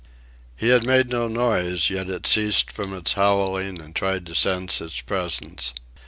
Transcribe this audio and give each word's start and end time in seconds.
He 0.55 0.69
had 0.69 0.83
made 0.83 1.09
no 1.11 1.27
noise, 1.27 1.91
yet 1.91 2.09
it 2.09 2.25
ceased 2.25 2.71
from 2.71 2.91
its 2.91 3.13
howling 3.13 3.79
and 3.79 3.95
tried 3.95 4.25
to 4.25 4.33
sense 4.33 4.79
his 4.79 4.99
presence. 5.01 5.75